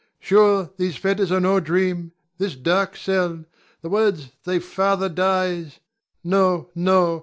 [0.19, 3.45] Sure, those fetters are no dream, this dark cell,
[3.83, 5.79] the words "Thy father dies!"
[6.23, 7.19] No, no!